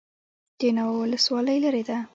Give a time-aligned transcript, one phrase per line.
[0.59, 1.97] د ناوه ولسوالۍ لیرې ده